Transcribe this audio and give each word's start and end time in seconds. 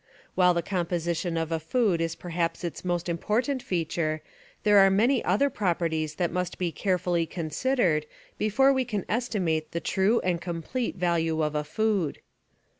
While 0.33 0.55
the 0.55 0.63
composition 0.63 1.37
of 1.37 1.51
a 1.51 1.59
food 1.59 2.01
is 2.01 2.15
perhaps 2.15 2.63
its 2.63 2.83
most 2.83 3.07
im 3.07 3.19
portant 3.19 3.61
feature, 3.61 4.23
there 4.63 4.79
are 4.79 4.89
many 4.89 5.23
other 5.23 5.47
properties 5.47 6.15
that 6.15 6.31
must 6.31 6.57
be 6.57 6.71
carefully 6.71 7.27
considered 7.27 8.07
before 8.39 8.73
we 8.73 8.83
can 8.83 9.05
estimate 9.07 9.73
the 9.73 9.79
true 9.79 10.19
and 10.21 10.41
complete 10.41 10.95
value 10.95 11.43
of 11.43 11.53
a 11.53 11.63
food. 11.63 12.17